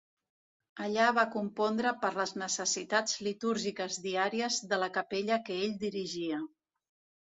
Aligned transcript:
Allà 0.85 1.09
va 1.17 1.25
compondre 1.35 1.91
per 2.07 2.11
les 2.17 2.33
necessitats 2.45 3.21
litúrgiques 3.31 4.03
diàries 4.09 4.61
de 4.75 4.85
la 4.85 4.93
capella 5.01 5.43
que 5.49 5.63
ell 5.71 5.81
dirigia. 5.89 6.47